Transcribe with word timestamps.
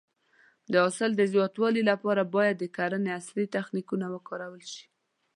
د 0.71 0.73
حاصل 0.83 1.11
د 1.15 1.21
زیاتوالي 1.33 1.83
لپاره 1.91 2.23
باید 2.35 2.55
د 2.59 2.65
کرنې 2.77 3.11
عصري 3.19 3.45
تخنیکونه 3.55 4.05
وکارول 4.13 4.63
شي. 4.73 4.85